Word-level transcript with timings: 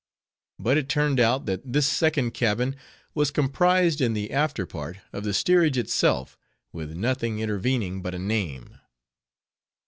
But 0.57 0.77
it 0.79 0.89
turned 0.89 1.19
out 1.19 1.45
that 1.45 1.73
this 1.73 1.85
second 1.85 2.31
cabin 2.33 2.75
was 3.13 3.29
comprised 3.29 4.01
in 4.01 4.13
the 4.13 4.31
after 4.31 4.65
part 4.65 4.97
of 5.13 5.23
the 5.23 5.31
steerage 5.31 5.77
itself, 5.77 6.39
with 6.73 6.95
nothing 6.97 7.37
intervening 7.37 8.01
but 8.01 8.15
a 8.15 8.17
name. 8.17 8.79